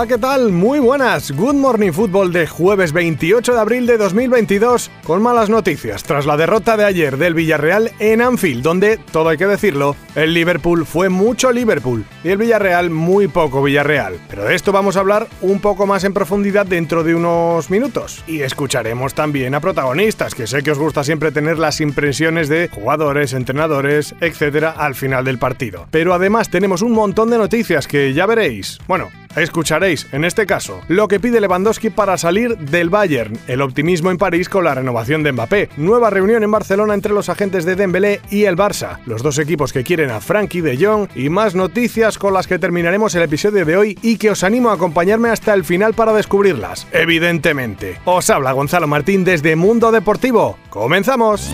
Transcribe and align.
Hola, 0.00 0.08
¿qué 0.08 0.16
tal? 0.16 0.50
Muy 0.50 0.78
buenas. 0.78 1.30
Good 1.30 1.56
Morning 1.56 1.92
Football 1.92 2.32
de 2.32 2.46
jueves 2.46 2.94
28 2.94 3.52
de 3.52 3.60
abril 3.60 3.86
de 3.86 3.98
2022 3.98 4.90
con 5.04 5.20
malas 5.20 5.50
noticias 5.50 6.04
tras 6.04 6.24
la 6.24 6.38
derrota 6.38 6.78
de 6.78 6.86
ayer 6.86 7.18
del 7.18 7.34
Villarreal 7.34 7.92
en 7.98 8.22
Anfield, 8.22 8.62
donde, 8.62 8.96
todo 8.96 9.28
hay 9.28 9.36
que 9.36 9.46
decirlo, 9.46 9.96
el 10.14 10.32
Liverpool 10.32 10.86
fue 10.86 11.10
mucho 11.10 11.52
Liverpool 11.52 12.06
y 12.24 12.30
el 12.30 12.38
Villarreal 12.38 12.88
muy 12.88 13.28
poco 13.28 13.62
Villarreal. 13.62 14.14
Pero 14.30 14.44
de 14.44 14.54
esto 14.54 14.72
vamos 14.72 14.96
a 14.96 15.00
hablar 15.00 15.28
un 15.42 15.60
poco 15.60 15.86
más 15.86 16.02
en 16.04 16.14
profundidad 16.14 16.64
dentro 16.64 17.04
de 17.04 17.14
unos 17.14 17.68
minutos. 17.68 18.24
Y 18.26 18.40
escucharemos 18.40 19.12
también 19.12 19.54
a 19.54 19.60
protagonistas, 19.60 20.34
que 20.34 20.46
sé 20.46 20.62
que 20.62 20.70
os 20.70 20.78
gusta 20.78 21.04
siempre 21.04 21.30
tener 21.30 21.58
las 21.58 21.78
impresiones 21.82 22.48
de 22.48 22.68
jugadores, 22.68 23.34
entrenadores, 23.34 24.14
etcétera, 24.22 24.70
al 24.70 24.94
final 24.94 25.26
del 25.26 25.38
partido. 25.38 25.88
Pero 25.90 26.14
además 26.14 26.48
tenemos 26.48 26.80
un 26.80 26.92
montón 26.92 27.28
de 27.28 27.36
noticias 27.36 27.86
que 27.86 28.14
ya 28.14 28.24
veréis. 28.24 28.78
Bueno, 28.88 29.10
Escucharéis, 29.36 30.08
en 30.12 30.24
este 30.24 30.44
caso, 30.44 30.80
lo 30.88 31.06
que 31.06 31.20
pide 31.20 31.40
Lewandowski 31.40 31.90
para 31.90 32.18
salir 32.18 32.58
del 32.58 32.90
Bayern, 32.90 33.38
el 33.46 33.62
optimismo 33.62 34.10
en 34.10 34.18
París 34.18 34.48
con 34.48 34.64
la 34.64 34.74
renovación 34.74 35.22
de 35.22 35.32
Mbappé, 35.32 35.70
nueva 35.76 36.10
reunión 36.10 36.42
en 36.42 36.50
Barcelona 36.50 36.94
entre 36.94 37.12
los 37.12 37.28
agentes 37.28 37.64
de 37.64 37.76
Dembélé 37.76 38.20
y 38.30 38.44
el 38.44 38.56
Barça, 38.56 38.98
los 39.06 39.22
dos 39.22 39.38
equipos 39.38 39.72
que 39.72 39.84
quieren 39.84 40.10
a 40.10 40.20
Frankie 40.20 40.60
de 40.60 40.76
Jong 40.76 41.08
y 41.14 41.28
más 41.28 41.54
noticias 41.54 42.18
con 42.18 42.34
las 42.34 42.46
que 42.46 42.58
terminaremos 42.58 43.14
el 43.14 43.22
episodio 43.22 43.64
de 43.64 43.76
hoy 43.76 43.98
y 44.02 44.16
que 44.16 44.30
os 44.30 44.42
animo 44.42 44.70
a 44.70 44.74
acompañarme 44.74 45.28
hasta 45.28 45.54
el 45.54 45.64
final 45.64 45.94
para 45.94 46.12
descubrirlas. 46.12 46.86
Evidentemente. 46.92 47.98
Os 48.04 48.28
habla 48.30 48.52
Gonzalo 48.52 48.86
Martín 48.86 49.24
desde 49.24 49.54
Mundo 49.54 49.92
Deportivo. 49.92 50.58
¡Comenzamos! 50.70 51.50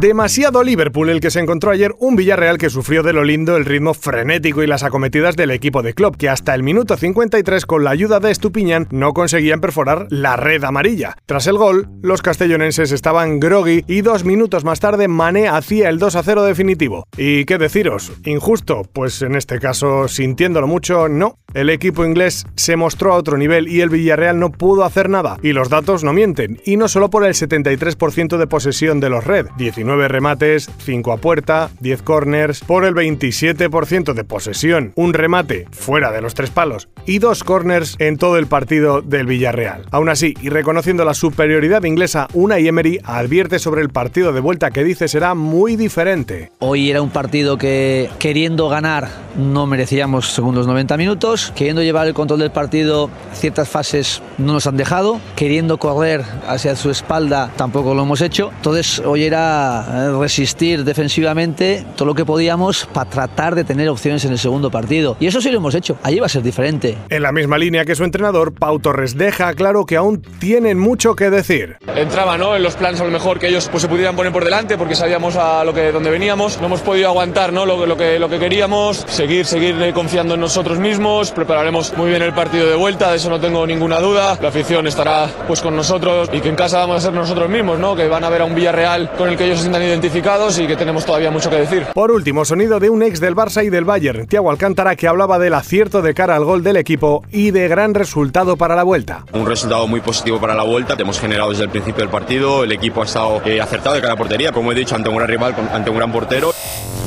Demasiado 0.00 0.64
Liverpool 0.64 1.10
el 1.10 1.20
que 1.20 1.30
se 1.30 1.40
encontró 1.40 1.70
ayer 1.70 1.94
un 1.98 2.16
Villarreal 2.16 2.56
que 2.56 2.70
sufrió 2.70 3.02
de 3.02 3.12
lo 3.12 3.22
lindo 3.22 3.58
el 3.58 3.66
ritmo 3.66 3.92
frenético 3.92 4.62
y 4.62 4.66
las 4.66 4.82
acometidas 4.82 5.36
del 5.36 5.50
equipo 5.50 5.82
de 5.82 5.92
Klopp, 5.92 6.16
que 6.16 6.30
hasta 6.30 6.54
el 6.54 6.62
minuto 6.62 6.96
53 6.96 7.66
con 7.66 7.84
la 7.84 7.90
ayuda 7.90 8.18
de 8.18 8.30
Estupiñán 8.30 8.88
no 8.90 9.12
conseguían 9.12 9.60
perforar 9.60 10.06
la 10.08 10.36
red 10.36 10.64
amarilla. 10.64 11.18
Tras 11.26 11.46
el 11.48 11.58
gol, 11.58 11.86
los 12.00 12.22
castellonenses 12.22 12.92
estaban 12.92 13.40
groggy 13.40 13.84
y 13.86 14.00
dos 14.00 14.24
minutos 14.24 14.64
más 14.64 14.80
tarde 14.80 15.06
Mané 15.06 15.48
hacía 15.48 15.90
el 15.90 15.98
2 15.98 16.16
a 16.16 16.22
0 16.22 16.44
definitivo. 16.44 17.06
¿Y 17.18 17.44
qué 17.44 17.58
deciros? 17.58 18.10
¿Injusto? 18.24 18.84
Pues 18.90 19.20
en 19.20 19.34
este 19.34 19.58
caso, 19.58 20.08
sintiéndolo 20.08 20.66
mucho, 20.66 21.10
no. 21.10 21.36
El 21.52 21.68
equipo 21.68 22.06
inglés 22.06 22.46
se 22.56 22.76
mostró 22.76 23.12
a 23.12 23.16
otro 23.16 23.36
nivel 23.36 23.68
y 23.68 23.82
el 23.82 23.90
Villarreal 23.90 24.38
no 24.38 24.50
pudo 24.50 24.84
hacer 24.84 25.10
nada. 25.10 25.36
Y 25.42 25.52
los 25.52 25.68
datos 25.68 26.04
no 26.04 26.14
mienten, 26.14 26.58
y 26.64 26.78
no 26.78 26.88
solo 26.88 27.10
por 27.10 27.26
el 27.26 27.34
73% 27.34 28.38
de 28.38 28.46
posesión 28.46 29.00
de 29.00 29.10
los 29.10 29.24
Red, 29.24 29.48
19 29.58 29.89
9 29.90 30.06
remates, 30.06 30.70
5 30.84 31.12
a 31.12 31.16
puerta, 31.16 31.68
10 31.80 32.02
corners, 32.02 32.60
por 32.60 32.84
el 32.84 32.94
27% 32.94 34.12
de 34.12 34.22
posesión, 34.22 34.92
un 34.94 35.14
remate 35.14 35.66
fuera 35.72 36.12
de 36.12 36.20
los 36.22 36.34
tres 36.34 36.50
palos 36.50 36.88
y 37.06 37.18
dos 37.18 37.42
corners 37.42 37.96
en 37.98 38.16
todo 38.16 38.36
el 38.36 38.46
partido 38.46 39.02
del 39.02 39.26
Villarreal. 39.26 39.86
Aún 39.90 40.08
así, 40.08 40.34
y 40.40 40.48
reconociendo 40.48 41.04
la 41.04 41.14
superioridad 41.14 41.82
inglesa, 41.82 42.28
Una 42.34 42.60
y 42.60 42.68
Emery 42.68 43.00
advierte 43.02 43.58
sobre 43.58 43.82
el 43.82 43.90
partido 43.90 44.32
de 44.32 44.40
vuelta 44.40 44.70
que 44.70 44.84
dice 44.84 45.08
será 45.08 45.34
muy 45.34 45.74
diferente. 45.74 46.52
Hoy 46.60 46.88
era 46.88 47.02
un 47.02 47.10
partido 47.10 47.58
que 47.58 48.08
queriendo 48.20 48.68
ganar 48.68 49.08
no 49.36 49.66
merecíamos 49.66 50.32
segundos 50.32 50.68
90 50.68 50.96
minutos, 50.96 51.52
queriendo 51.56 51.82
llevar 51.82 52.06
el 52.06 52.14
control 52.14 52.38
del 52.38 52.52
partido 52.52 53.10
ciertas 53.32 53.68
fases 53.68 54.22
no 54.38 54.52
nos 54.52 54.66
han 54.68 54.76
dejado, 54.76 55.20
queriendo 55.34 55.78
correr 55.78 56.22
hacia 56.46 56.76
su 56.76 56.90
espalda 56.90 57.50
tampoco 57.56 57.94
lo 57.94 58.02
hemos 58.02 58.20
hecho. 58.20 58.50
Entonces 58.56 59.00
hoy 59.04 59.24
era 59.24 59.79
eh, 59.88 60.10
resistir 60.18 60.84
defensivamente 60.84 61.84
todo 61.96 62.06
lo 62.06 62.14
que 62.14 62.24
podíamos 62.24 62.86
para 62.92 63.10
tratar 63.10 63.54
de 63.54 63.64
tener 63.64 63.88
opciones 63.88 64.24
en 64.24 64.32
el 64.32 64.38
segundo 64.38 64.70
partido. 64.70 65.16
Y 65.20 65.26
eso 65.26 65.40
sí 65.40 65.50
lo 65.50 65.58
hemos 65.58 65.74
hecho. 65.74 65.98
Allí 66.02 66.20
va 66.20 66.26
a 66.26 66.28
ser 66.28 66.42
diferente. 66.42 66.96
En 67.08 67.22
la 67.22 67.32
misma 67.32 67.58
línea 67.58 67.84
que 67.84 67.94
su 67.94 68.04
entrenador, 68.04 68.52
Pau 68.52 68.78
Torres 68.78 69.16
deja 69.16 69.52
claro 69.54 69.86
que 69.86 69.96
aún 69.96 70.22
tienen 70.38 70.78
mucho 70.78 71.14
que 71.14 71.30
decir. 71.30 71.76
Entraba 71.94 72.36
¿no? 72.38 72.56
en 72.56 72.62
los 72.62 72.76
planes 72.76 73.00
a 73.00 73.04
lo 73.04 73.10
mejor 73.10 73.38
que 73.38 73.48
ellos 73.48 73.68
pues, 73.70 73.82
se 73.82 73.88
pudieran 73.88 74.16
poner 74.16 74.32
por 74.32 74.44
delante 74.44 74.76
porque 74.78 74.94
sabíamos 74.94 75.36
a 75.36 75.64
lo 75.64 75.74
que 75.74 75.92
donde 75.92 76.10
veníamos. 76.10 76.60
No 76.60 76.66
hemos 76.66 76.80
podido 76.80 77.08
aguantar 77.08 77.52
¿no? 77.52 77.66
lo, 77.66 77.86
lo, 77.86 77.96
que, 77.96 78.18
lo 78.18 78.28
que 78.28 78.38
queríamos. 78.38 79.04
Seguir, 79.08 79.46
seguir 79.46 79.80
eh, 79.82 79.92
confiando 79.92 80.34
en 80.34 80.40
nosotros 80.40 80.78
mismos. 80.78 81.30
Prepararemos 81.30 81.96
muy 81.96 82.10
bien 82.10 82.22
el 82.22 82.32
partido 82.32 82.68
de 82.68 82.76
vuelta, 82.76 83.10
de 83.10 83.16
eso 83.16 83.30
no 83.30 83.40
tengo 83.40 83.66
ninguna 83.66 84.00
duda. 84.00 84.38
La 84.40 84.48
afición 84.48 84.86
estará 84.86 85.28
pues 85.46 85.60
con 85.60 85.76
nosotros 85.76 86.28
y 86.32 86.40
que 86.40 86.48
en 86.48 86.56
casa 86.56 86.78
vamos 86.80 86.98
a 86.98 87.00
ser 87.00 87.12
nosotros 87.12 87.48
mismos, 87.48 87.78
¿no? 87.78 87.96
que 87.96 88.08
van 88.08 88.24
a 88.24 88.30
ver 88.30 88.42
a 88.42 88.44
un 88.44 88.54
Villarreal 88.54 89.10
con 89.12 89.28
el 89.28 89.36
que 89.36 89.46
ellos 89.46 89.60
se 89.60 89.66
sientan 89.70 89.88
identificados 89.88 90.58
y 90.58 90.66
que 90.66 90.74
tenemos 90.74 91.04
todavía 91.04 91.30
mucho 91.30 91.48
que 91.48 91.56
decir. 91.56 91.86
Por 91.94 92.10
último, 92.10 92.44
sonido 92.44 92.80
de 92.80 92.90
un 92.90 93.04
ex 93.04 93.20
del 93.20 93.36
Barça 93.36 93.64
y 93.64 93.70
del 93.70 93.84
Bayern, 93.84 94.26
Thiago 94.26 94.50
Alcántara, 94.50 94.96
que 94.96 95.06
hablaba 95.06 95.38
del 95.38 95.54
acierto 95.54 96.02
de 96.02 96.12
cara 96.12 96.34
al 96.34 96.44
gol 96.44 96.64
del 96.64 96.76
equipo 96.76 97.22
y 97.30 97.52
de 97.52 97.68
gran 97.68 97.94
resultado 97.94 98.56
para 98.56 98.74
la 98.74 98.82
vuelta. 98.82 99.24
Un 99.32 99.46
resultado 99.46 99.86
muy 99.86 100.00
positivo 100.00 100.40
para 100.40 100.56
la 100.56 100.64
vuelta, 100.64 100.96
hemos 100.98 101.20
generado 101.20 101.50
desde 101.50 101.64
el 101.64 101.70
principio 101.70 102.02
del 102.02 102.10
partido, 102.10 102.64
el 102.64 102.72
equipo 102.72 103.02
ha 103.02 103.04
estado 103.04 103.42
eh, 103.44 103.60
acertado 103.60 103.94
de 103.94 104.02
cada 104.02 104.16
portería, 104.16 104.50
como 104.50 104.72
he 104.72 104.74
dicho, 104.74 104.96
ante 104.96 105.08
un 105.08 105.16
gran 105.16 105.28
rival, 105.28 105.54
ante 105.72 105.88
un 105.88 105.96
gran 105.96 106.10
portero. 106.10 106.52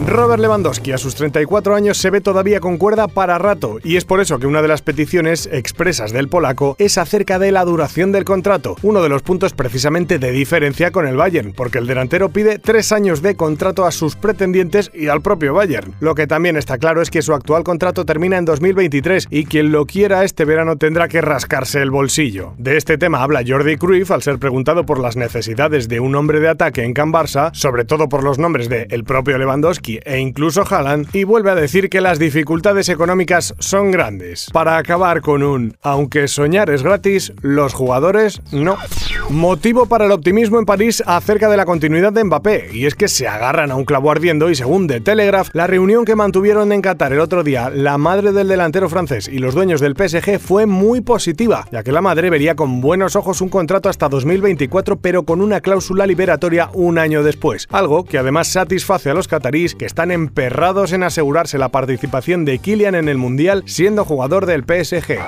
Robert 0.07 0.41
Lewandowski 0.41 0.91
a 0.91 0.97
sus 0.97 1.15
34 1.15 1.75
años 1.75 1.97
se 1.97 2.09
ve 2.09 2.19
todavía 2.19 2.59
con 2.59 2.77
cuerda 2.77 3.07
para 3.07 3.37
rato 3.37 3.79
y 3.83 3.95
es 3.95 4.05
por 4.05 4.21
eso 4.21 4.39
que 4.39 4.47
una 4.47 4.61
de 4.61 4.67
las 4.67 4.81
peticiones 4.81 5.47
expresas 5.51 6.11
del 6.11 6.29
polaco 6.29 6.75
es 6.79 6.97
acerca 6.97 7.39
de 7.39 7.51
la 7.51 7.63
duración 7.63 8.11
del 8.11 8.25
contrato, 8.25 8.75
uno 8.81 9.03
de 9.03 9.09
los 9.09 9.21
puntos 9.21 9.53
precisamente 9.53 10.19
de 10.19 10.31
diferencia 10.31 10.91
con 10.91 11.07
el 11.07 11.15
Bayern, 11.15 11.53
porque 11.53 11.77
el 11.77 11.87
delantero 11.87 12.29
pide 12.29 12.59
tres 12.59 12.91
años 12.91 13.21
de 13.21 13.35
contrato 13.35 13.85
a 13.85 13.91
sus 13.91 14.15
pretendientes 14.15 14.91
y 14.93 15.07
al 15.07 15.21
propio 15.21 15.53
Bayern. 15.53 15.93
Lo 15.99 16.15
que 16.15 16.27
también 16.27 16.57
está 16.57 16.77
claro 16.77 17.01
es 17.01 17.11
que 17.11 17.21
su 17.21 17.33
actual 17.33 17.63
contrato 17.63 18.05
termina 18.05 18.37
en 18.37 18.45
2023 18.45 19.27
y 19.29 19.45
quien 19.45 19.71
lo 19.71 19.85
quiera 19.85 20.23
este 20.23 20.45
verano 20.45 20.77
tendrá 20.77 21.07
que 21.07 21.21
rascarse 21.21 21.81
el 21.81 21.91
bolsillo. 21.91 22.53
De 22.57 22.77
este 22.77 22.97
tema 22.97 23.21
habla 23.23 23.43
Jordi 23.45 23.77
Cruyff 23.77 24.11
al 24.11 24.23
ser 24.23 24.39
preguntado 24.39 24.85
por 24.85 24.99
las 24.99 25.15
necesidades 25.15 25.87
de 25.87 25.99
un 25.99 26.15
hombre 26.15 26.39
de 26.39 26.49
ataque 26.49 26.83
en 26.83 26.93
Can 26.93 27.13
Barça, 27.13 27.53
sobre 27.53 27.85
todo 27.85 28.09
por 28.09 28.23
los 28.23 28.39
nombres 28.39 28.69
de 28.69 28.87
el 28.89 29.03
propio 29.03 29.37
Lewandowski 29.37 29.82
e 29.87 30.19
incluso 30.19 30.63
Haaland, 30.69 31.07
y 31.13 31.23
vuelve 31.23 31.51
a 31.51 31.55
decir 31.55 31.89
que 31.89 32.01
las 32.01 32.19
dificultades 32.19 32.89
económicas 32.89 33.55
son 33.59 33.91
grandes. 33.91 34.49
Para 34.51 34.77
acabar 34.77 35.21
con 35.21 35.43
un, 35.43 35.75
aunque 35.81 36.27
soñar 36.27 36.69
es 36.69 36.83
gratis, 36.83 37.33
los 37.41 37.73
jugadores 37.73 38.41
no. 38.51 38.77
Motivo 39.29 39.85
para 39.85 40.05
el 40.05 40.11
optimismo 40.11 40.59
en 40.59 40.65
París 40.65 41.03
acerca 41.05 41.49
de 41.49 41.57
la 41.57 41.65
continuidad 41.65 42.13
de 42.13 42.23
Mbappé, 42.23 42.69
y 42.73 42.85
es 42.85 42.95
que 42.95 43.07
se 43.07 43.27
agarran 43.27 43.71
a 43.71 43.75
un 43.75 43.85
clavo 43.85 44.11
ardiendo 44.11 44.49
y 44.49 44.55
según 44.55 44.87
The 44.87 45.01
Telegraph, 45.01 45.49
la 45.53 45.67
reunión 45.67 46.05
que 46.05 46.15
mantuvieron 46.15 46.71
en 46.71 46.81
Qatar 46.81 47.13
el 47.13 47.19
otro 47.19 47.43
día 47.43 47.69
la 47.69 47.97
madre 47.97 48.31
del 48.31 48.47
delantero 48.47 48.89
francés 48.89 49.27
y 49.27 49.39
los 49.39 49.55
dueños 49.55 49.81
del 49.81 49.95
PSG 49.95 50.39
fue 50.39 50.65
muy 50.65 51.01
positiva, 51.01 51.67
ya 51.71 51.83
que 51.83 51.91
la 51.91 52.01
madre 52.01 52.29
vería 52.29 52.55
con 52.55 52.81
buenos 52.81 53.15
ojos 53.15 53.41
un 53.41 53.49
contrato 53.49 53.89
hasta 53.89 54.09
2024 54.09 54.97
pero 54.97 55.23
con 55.23 55.41
una 55.41 55.61
cláusula 55.61 56.05
liberatoria 56.05 56.69
un 56.73 56.97
año 56.97 57.23
después, 57.23 57.67
algo 57.71 58.03
que 58.03 58.17
además 58.17 58.47
satisface 58.47 59.09
a 59.09 59.13
los 59.13 59.27
cataríes 59.73 59.93
están 59.93 60.11
emperrados 60.11 60.91
en 60.93 61.03
asegurarse 61.03 61.57
la 61.57 61.69
participación 61.69 62.45
de 62.45 62.59
Kylian 62.59 62.95
en 62.95 63.09
el 63.09 63.17
Mundial 63.17 63.63
siendo 63.65 64.05
jugador 64.05 64.45
del 64.45 64.63
PSG. 64.63 65.19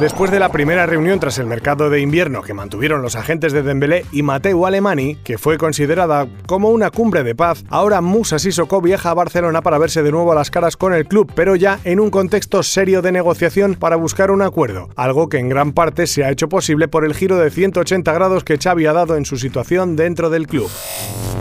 Después 0.00 0.30
de 0.30 0.38
la 0.38 0.52
primera 0.52 0.84
reunión 0.84 1.20
tras 1.20 1.38
el 1.38 1.46
mercado 1.46 1.88
de 1.88 2.00
invierno 2.00 2.42
que 2.42 2.52
mantuvieron 2.52 3.00
los 3.00 3.16
agentes 3.16 3.54
de 3.54 3.62
Dembélé 3.62 4.04
y 4.12 4.22
Mateo 4.22 4.66
Alemani, 4.66 5.16
que 5.16 5.38
fue 5.38 5.56
considerada 5.56 6.28
como 6.46 6.68
una 6.68 6.90
cumbre 6.90 7.22
de 7.22 7.34
paz, 7.34 7.64
ahora 7.70 8.02
Musa 8.02 8.38
Sissoko 8.38 8.82
viaja 8.82 9.10
a 9.10 9.14
Barcelona 9.14 9.62
para 9.62 9.78
verse 9.78 10.02
de 10.02 10.12
nuevo 10.12 10.32
a 10.32 10.34
las 10.34 10.50
caras 10.50 10.76
con 10.76 10.92
el 10.92 11.06
club, 11.06 11.32
pero 11.34 11.56
ya 11.56 11.78
en 11.84 11.98
un 11.98 12.10
contexto 12.10 12.62
serio 12.62 13.00
de 13.00 13.12
negociación 13.12 13.74
para 13.74 13.96
buscar 13.96 14.30
un 14.30 14.42
acuerdo, 14.42 14.90
algo 14.96 15.30
que 15.30 15.38
en 15.38 15.48
gran 15.48 15.72
parte 15.72 16.06
se 16.06 16.24
ha 16.24 16.30
hecho 16.30 16.50
posible 16.50 16.88
por 16.88 17.06
el 17.06 17.14
giro 17.14 17.38
de 17.38 17.50
180 17.50 18.12
grados 18.12 18.44
que 18.44 18.58
Xavi 18.58 18.84
ha 18.84 18.92
dado 18.92 19.16
en 19.16 19.24
su 19.24 19.38
situación 19.38 19.96
dentro 19.96 20.28
del 20.28 20.46
club. 20.46 20.70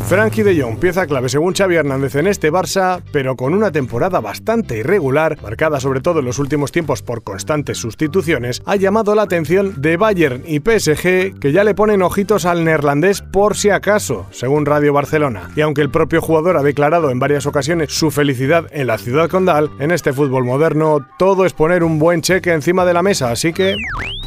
Frankie 0.08 0.44
de 0.44 0.62
Jong, 0.62 0.78
pieza 0.78 1.08
clave 1.08 1.30
según 1.30 1.56
Xavi 1.56 1.78
Hernández 1.78 2.16
en 2.16 2.28
este 2.28 2.45
Barça, 2.52 3.02
pero 3.12 3.36
con 3.36 3.54
una 3.54 3.72
temporada 3.72 4.20
bastante 4.20 4.78
irregular, 4.78 5.38
marcada 5.42 5.80
sobre 5.80 6.02
todo 6.02 6.20
en 6.20 6.26
los 6.26 6.40
últimos 6.40 6.72
tiempos 6.72 7.02
por 7.02 7.24
constantes 7.24 7.78
sustituciones 7.78 8.62
ha 8.66 8.76
llamado 8.76 9.16
la 9.16 9.24
atención 9.24 9.82
de 9.82 9.98
Bayern 9.98 10.44
y 10.46 10.60
PSG, 10.60 11.40
que 11.40 11.52
ya 11.52 11.64
le 11.64 11.76
ponen 11.76 12.02
ojitos 12.02 12.46
al 12.46 12.64
neerlandés 12.64 13.22
por 13.22 13.56
si 13.56 13.70
acaso, 13.70 14.26
según 14.32 14.66
Radio 14.66 14.94
Barcelona. 14.94 15.50
Y 15.56 15.62
aunque 15.62 15.82
el 15.82 15.90
propio 15.90 16.22
jugador 16.22 16.58
ha 16.58 16.64
declarado 16.64 17.10
en 17.10 17.20
varias 17.20 17.46
ocasiones 17.46 17.94
su 17.94 18.12
felicidad 18.12 18.66
en 18.72 18.88
la 18.88 18.98
ciudad 18.98 19.30
condal, 19.30 19.70
en 19.80 19.92
este 19.92 20.14
fútbol 20.14 20.44
moderno 20.44 21.06
todo 21.18 21.46
es 21.46 21.54
poner 21.54 21.84
un 21.84 22.00
buen 22.00 22.22
cheque 22.22 22.52
encima 22.52 22.86
de 22.86 22.94
la 22.94 23.04
mesa, 23.04 23.32
así 23.32 23.54
que 23.54 23.76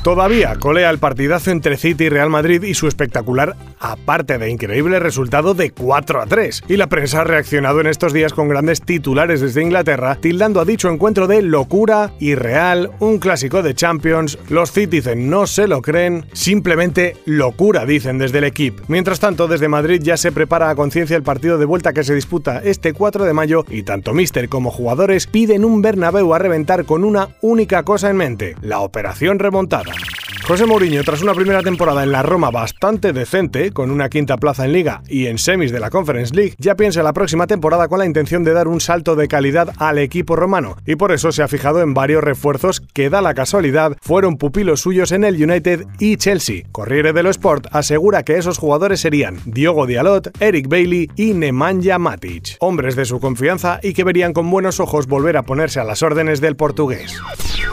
Todavía 0.03 0.55
colea 0.57 0.91
el 0.91 0.99
partidazo 0.99 1.51
entre 1.51 1.77
City 1.77 2.05
y 2.05 2.09
Real 2.09 2.31
Madrid 2.31 2.63
y 2.63 2.75
su 2.75 2.87
espectacular, 2.87 3.57
aparte 3.81 4.39
de 4.39 4.49
increíble 4.49 5.01
resultado 5.01 5.55
de 5.55 5.73
4 5.73 6.23
a 6.23 6.27
3. 6.27 6.63
Y 6.69 6.77
la 6.77 6.87
prensa 6.87 7.21
ha 7.21 7.25
reaccionado 7.25 7.81
en 7.81 7.89
estos 7.89 8.08
días 8.13 8.33
con 8.33 8.49
grandes 8.49 8.83
titulares 8.83 9.41
desde 9.41 9.63
Inglaterra, 9.63 10.17
tildando 10.21 10.61
a 10.61 10.65
dicho 10.65 10.89
encuentro 10.89 11.27
de 11.27 11.43
locura, 11.43 12.13
irreal, 12.21 12.91
un 13.01 13.19
clásico 13.19 13.63
de 13.63 13.75
Champions. 13.75 14.39
Los 14.49 14.73
Citizen 14.73 15.31
no 15.31 15.47
se 15.47 15.69
lo 15.69 15.83
creen, 15.83 16.27
simplemente 16.33 17.17
locura, 17.25 17.87
dicen 17.87 18.19
desde 18.19 18.39
el 18.39 18.45
equipo. 18.45 18.83
Mientras 18.89 19.21
tanto, 19.21 19.49
desde 19.49 19.69
Madrid 19.69 20.01
ya 20.03 20.17
se 20.17 20.33
prepara 20.33 20.71
a 20.71 20.75
conciencia 20.75 21.17
el 21.17 21.23
partido 21.23 21.59
de 21.59 21.65
vuelta 21.65 21.93
que 21.93 22.05
se 22.05 22.15
disputa 22.15 22.61
este 22.63 22.93
4 22.93 23.25
de 23.25 23.33
mayo 23.33 23.65
y 23.69 23.83
tanto 23.83 24.15
Mister 24.15 24.49
como 24.49 24.71
jugadores 24.71 25.27
piden 25.27 25.65
un 25.65 25.83
Bernabéu 25.83 26.35
a 26.35 26.39
reventar 26.39 26.85
con 26.85 27.05
una 27.05 27.37
única 27.41 27.83
cosa 27.83 28.11
en 28.11 28.17
mente, 28.17 28.57
la 28.63 28.81
operación 28.81 29.39
remontada. 29.39 29.93
José 30.49 30.65
Mourinho, 30.65 31.05
tras 31.05 31.21
una 31.21 31.35
primera 31.35 31.61
temporada 31.61 32.03
en 32.03 32.11
la 32.11 32.23
Roma 32.23 32.51
bastante 32.51 33.13
decente, 33.13 33.71
con 33.71 33.91
una 33.91 34.09
quinta 34.09 34.39
plaza 34.39 34.65
en 34.65 34.73
Liga 34.73 35.03
y 35.07 35.27
en 35.27 35.37
semis 35.37 35.73
de 35.73 35.79
la 35.79 35.91
Conference 35.91 36.35
League, 36.35 36.55
ya 36.57 36.75
piensa 36.75 37.01
en 37.01 37.05
la 37.05 37.13
próxima 37.13 37.47
temporada 37.47 37.87
con 37.87 37.99
la 37.99 38.07
intención 38.07 38.45
de 38.45 38.55
dar 38.55 38.67
un 38.67 38.81
salto 38.81 39.15
de 39.15 39.29
calidad 39.29 39.75
al 39.77 39.99
equipo 39.99 40.37
romano, 40.37 40.79
y 40.87 40.97
por 40.97 41.13
eso 41.13 41.33
se 41.33 41.43
ha 41.43 41.49
fijado 41.49 41.83
en 41.83 41.93
varios 41.93 42.25
refuerzos 42.25 42.81
que, 42.81 43.11
da 43.11 43.21
la 43.21 43.35
casualidad, 43.35 43.99
fueron 44.01 44.39
pupilos 44.39 44.81
suyos 44.81 45.13
en 45.13 45.25
el 45.25 45.35
United 45.35 45.85
y 45.99 46.17
Chelsea. 46.17 46.63
Corriere 46.73 47.13
dello 47.13 47.29
Sport 47.29 47.67
asegura 47.71 48.23
que 48.23 48.39
esos 48.39 48.57
jugadores 48.57 49.01
serían 49.01 49.39
Diogo 49.45 49.85
Dialot, 49.85 50.31
Eric 50.41 50.67
Bailey 50.67 51.11
y 51.15 51.35
Nemanja 51.35 51.99
Matic, 51.99 52.57
hombres 52.61 52.97
de 52.97 53.05
su 53.05 53.21
confianza 53.21 53.81
y 53.83 53.93
que 53.93 54.03
verían 54.03 54.33
con 54.33 54.51
buenos 54.51 54.81
ojos 54.81 55.09
volver 55.09 55.37
a 55.37 55.43
ponerse 55.43 55.79
a 55.79 55.85
las 55.85 56.03
órdenes 56.03 56.41
del 56.41 56.57
portugués. 56.57 57.21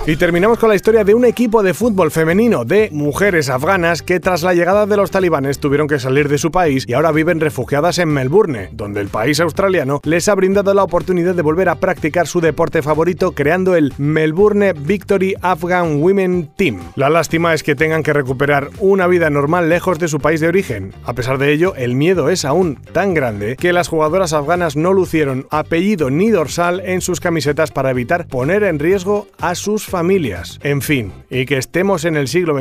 Y 0.08 0.18
terminamos 0.18 0.60
con 0.60 0.70
la 0.70 0.76
historia 0.76 1.04
de 1.04 1.16
un 1.16 1.26
equipo 1.26 1.64
de 1.64 1.74
fútbol 1.74 2.12
femenino 2.12 2.65
de 2.68 2.90
mujeres 2.92 3.50
afganas 3.50 4.02
que 4.02 4.20
tras 4.20 4.42
la 4.42 4.54
llegada 4.54 4.86
de 4.86 4.98
los 4.98 5.12
talibanes 5.12 5.60
tuvieron 5.60 5.88
que 5.88 6.00
salir 6.00 6.30
de 6.30 6.38
su 6.38 6.52
país 6.52 6.86
y 6.88 6.94
ahora 6.94 7.12
viven 7.12 7.40
refugiadas 7.40 8.00
en 8.00 8.10
Melbourne, 8.10 8.70
donde 8.72 9.02
el 9.02 9.10
país 9.10 9.40
australiano 9.40 10.02
les 10.04 10.28
ha 10.28 10.36
brindado 10.36 10.74
la 10.74 10.84
oportunidad 10.84 11.36
de 11.36 11.42
volver 11.42 11.70
a 11.70 11.76
practicar 11.76 12.28
su 12.28 12.42
deporte 12.42 12.82
favorito 12.82 13.34
creando 13.34 13.76
el 13.76 13.94
Melbourne 13.98 14.74
Victory 14.74 15.36
Afghan 15.42 16.02
Women 16.02 16.50
Team. 16.56 16.80
La 16.96 17.10
lástima 17.10 17.54
es 17.54 17.62
que 17.62 17.76
tengan 17.76 18.04
que 18.04 18.14
recuperar 18.14 18.70
una 18.80 19.08
vida 19.08 19.30
normal 19.30 19.70
lejos 19.70 20.00
de 20.00 20.08
su 20.08 20.20
país 20.20 20.40
de 20.40 20.48
origen. 20.48 20.94
A 21.04 21.14
pesar 21.14 21.38
de 21.38 21.52
ello, 21.52 21.76
el 21.76 21.96
miedo 21.96 22.30
es 22.30 22.46
aún 22.46 22.80
tan 22.94 23.14
grande 23.14 23.56
que 23.58 23.74
las 23.74 23.88
jugadoras 23.88 24.34
afganas 24.34 24.76
no 24.76 24.94
lucieron 24.94 25.46
apellido 25.52 26.10
ni 26.10 26.30
dorsal 26.30 26.82
en 26.86 27.02
sus 27.02 27.20
camisetas 27.20 27.72
para 27.72 27.92
evitar 27.92 28.28
poner 28.28 28.64
en 28.64 28.80
riesgo 28.80 29.28
a 29.40 29.54
sus 29.56 29.86
familias. 29.86 30.60
En 30.64 30.82
fin, 30.82 31.12
y 31.30 31.46
que 31.46 31.58
estemos 31.58 32.06
en 32.06 32.16
el 32.16 32.28
siglo 32.28 32.55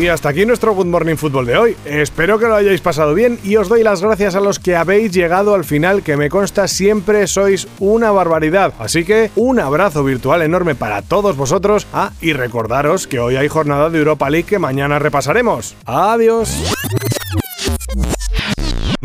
Y 0.00 0.08
hasta 0.08 0.30
aquí 0.30 0.46
nuestro 0.46 0.72
Good 0.72 0.86
Morning 0.86 1.16
Football 1.16 1.44
de 1.44 1.56
hoy. 1.58 1.76
Espero 1.84 2.38
que 2.38 2.46
lo 2.46 2.54
hayáis 2.54 2.80
pasado 2.80 3.12
bien 3.12 3.38
y 3.44 3.56
os 3.56 3.68
doy 3.68 3.82
las 3.82 4.00
gracias 4.00 4.34
a 4.34 4.40
los 4.40 4.58
que 4.58 4.74
habéis 4.74 5.12
llegado 5.12 5.54
al 5.54 5.64
final, 5.64 6.02
que 6.02 6.16
me 6.16 6.30
consta 6.30 6.68
siempre 6.68 7.26
sois 7.26 7.68
una 7.80 8.10
barbaridad. 8.10 8.72
Así 8.78 9.04
que 9.04 9.30
un 9.36 9.60
abrazo 9.60 10.02
virtual 10.02 10.40
enorme 10.40 10.74
para 10.74 11.02
todos 11.02 11.36
vosotros. 11.36 11.86
Ah, 11.92 12.12
y 12.22 12.32
recordaros 12.32 13.06
que 13.06 13.18
hoy 13.18 13.36
hay 13.36 13.48
jornada 13.48 13.90
de 13.90 13.98
Europa 13.98 14.30
League 14.30 14.46
que 14.46 14.58
mañana 14.58 14.98
repasaremos. 14.98 15.76
Adiós. 15.84 16.72